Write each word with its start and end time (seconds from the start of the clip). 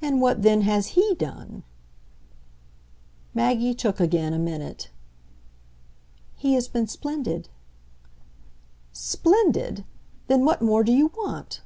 "And 0.00 0.20
what 0.20 0.42
then 0.42 0.60
has 0.60 0.90
HE 0.94 1.16
done?" 1.16 1.64
Maggie 3.34 3.74
took 3.74 3.98
again 3.98 4.32
a 4.32 4.38
minute. 4.38 4.90
"He 6.36 6.54
has 6.54 6.68
been 6.68 6.86
splendid." 6.86 7.48
"'Splendid'? 8.92 9.84
Then 10.28 10.44
what 10.44 10.62
more 10.62 10.84
do 10.84 10.92
you 10.92 11.08
want?" 11.08 11.60